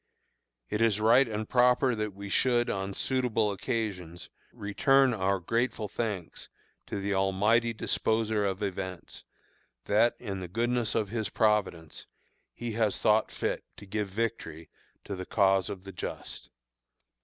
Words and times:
It 0.67 0.81
is 0.81 0.99
right 0.99 1.27
and 1.27 1.47
proper 1.47 1.93
that 1.93 2.15
we 2.15 2.27
should, 2.27 2.71
on 2.71 2.95
suitable 2.95 3.51
occasions, 3.51 4.31
return 4.51 5.13
our 5.13 5.39
grateful 5.39 5.87
thanks 5.87 6.49
to 6.87 6.99
the 6.99 7.13
Almighty 7.13 7.71
Disposer 7.71 8.43
of 8.43 8.63
events, 8.63 9.25
that, 9.85 10.15
in 10.19 10.39
the 10.39 10.47
goodness 10.47 10.95
of 10.95 11.09
His 11.09 11.29
providence, 11.29 12.07
He 12.55 12.71
has 12.71 12.97
thought 12.99 13.29
fit 13.29 13.63
to 13.77 13.85
give 13.85 14.07
victory 14.07 14.71
to 15.03 15.15
the 15.15 15.27
cause 15.27 15.69
of 15.69 15.83
the 15.83 15.91
just. 15.93 16.49